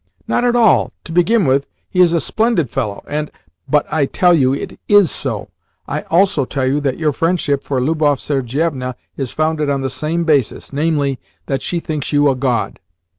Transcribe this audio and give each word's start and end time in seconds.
"Not 0.27 0.43
at 0.43 0.55
all! 0.55 0.93
To 1.03 1.11
begin 1.11 1.45
with, 1.45 1.67
he 1.87 2.01
is 2.01 2.11
a 2.11 2.19
splendid 2.19 2.71
fellow, 2.71 3.03
and" 3.05 3.29
"But 3.69 3.85
I 3.93 4.07
tell 4.07 4.33
you 4.33 4.51
it 4.51 4.79
IS 4.87 5.11
so. 5.11 5.49
I 5.87 6.01
also 6.09 6.43
tell 6.43 6.65
you 6.65 6.79
that 6.79 6.97
your 6.97 7.13
friendship 7.13 7.61
for 7.63 7.79
Lubov 7.79 8.19
Sergievna 8.19 8.95
is 9.15 9.31
founded 9.31 9.69
on 9.69 9.81
the 9.81 9.91
same 9.91 10.23
basis, 10.23 10.73
namely, 10.73 11.19
that 11.45 11.61
she 11.61 11.79
thinks 11.79 12.11
you 12.11 12.29
a 12.29 12.35
god." 12.35 12.79